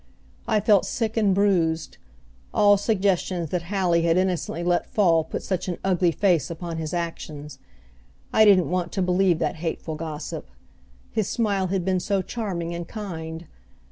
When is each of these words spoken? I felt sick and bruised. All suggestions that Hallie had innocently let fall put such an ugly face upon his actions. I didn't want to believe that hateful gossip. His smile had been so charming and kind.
I 0.47 0.59
felt 0.61 0.85
sick 0.87 1.15
and 1.15 1.35
bruised. 1.35 1.99
All 2.55 2.75
suggestions 2.75 3.51
that 3.51 3.61
Hallie 3.69 4.01
had 4.01 4.17
innocently 4.17 4.63
let 4.63 4.87
fall 4.87 5.23
put 5.23 5.43
such 5.43 5.67
an 5.67 5.77
ugly 5.83 6.11
face 6.11 6.49
upon 6.49 6.77
his 6.77 6.91
actions. 6.91 7.59
I 8.33 8.43
didn't 8.43 8.71
want 8.71 8.91
to 8.93 9.03
believe 9.03 9.37
that 9.37 9.57
hateful 9.57 9.93
gossip. 9.93 10.49
His 11.11 11.27
smile 11.27 11.67
had 11.67 11.85
been 11.85 11.99
so 11.99 12.23
charming 12.23 12.73
and 12.73 12.87
kind. 12.87 13.45